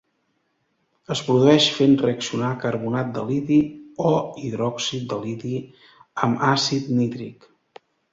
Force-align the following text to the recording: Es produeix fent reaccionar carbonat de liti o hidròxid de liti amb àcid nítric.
Es 1.15 1.19
produeix 1.25 1.65
fent 1.73 1.91
reaccionar 2.03 2.47
carbonat 2.63 3.11
de 3.17 3.25
liti 3.27 3.57
o 4.13 4.13
hidròxid 4.45 5.05
de 5.13 5.19
liti 5.27 5.53
amb 6.29 6.47
àcid 6.49 6.91
nítric. 7.01 7.47